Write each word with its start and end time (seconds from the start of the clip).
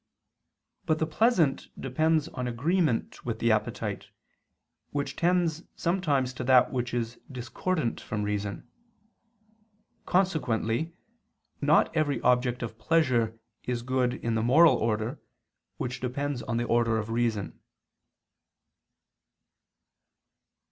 But 0.87 0.97
the 0.97 1.05
pleasant 1.05 1.67
depends 1.79 2.27
on 2.29 2.47
agreement 2.47 3.23
with 3.23 3.37
the 3.37 3.51
appetite, 3.51 4.07
which 4.89 5.15
tends 5.15 5.61
sometimes 5.75 6.33
to 6.33 6.43
that 6.45 6.71
which 6.73 6.91
is 6.91 7.19
discordant 7.31 8.01
from 8.01 8.23
reason. 8.23 8.67
Consequently 10.07 10.95
not 11.61 11.95
every 11.95 12.19
object 12.21 12.63
of 12.63 12.79
pleasure 12.79 13.37
is 13.65 13.83
good 13.83 14.15
in 14.15 14.33
the 14.33 14.41
moral 14.41 14.73
order 14.75 15.21
which 15.77 15.99
depends 15.99 16.41
on 16.41 16.57
the 16.57 16.63
order 16.65 16.97
of 16.97 17.11
reason. 17.11 17.59